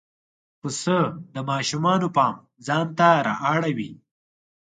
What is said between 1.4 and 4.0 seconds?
ماشومانو پام ځان ته را اړوي.